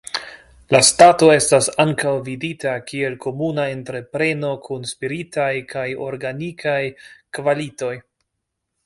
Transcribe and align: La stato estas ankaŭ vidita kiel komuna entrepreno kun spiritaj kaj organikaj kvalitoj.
La 0.75 0.79
stato 0.85 1.27
estas 1.33 1.67
ankaŭ 1.83 2.13
vidita 2.29 2.73
kiel 2.91 3.17
komuna 3.25 3.65
entrepreno 3.73 4.49
kun 4.69 4.89
spiritaj 4.93 5.51
kaj 5.75 5.85
organikaj 6.07 6.79
kvalitoj. 7.41 7.93